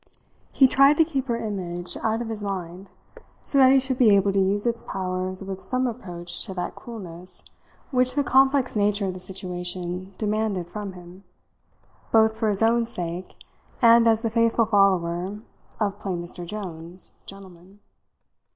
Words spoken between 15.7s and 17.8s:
of plain Mr. Jones, gentleman.